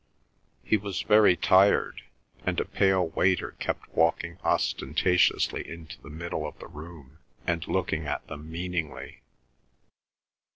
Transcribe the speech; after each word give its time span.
He 0.63 0.77
was 0.77 1.03
very 1.03 1.35
tired, 1.37 2.01
and 2.43 2.59
a 2.59 2.65
pale 2.65 3.09
waiter 3.09 3.51
kept 3.59 3.87
walking 3.89 4.39
ostentatiously 4.43 5.69
into 5.69 6.01
the 6.01 6.09
middle 6.09 6.47
of 6.47 6.57
the 6.57 6.65
room 6.65 7.19
and 7.45 7.67
looking 7.67 8.07
at 8.07 8.25
them 8.25 8.51
meaningly. 8.51 9.21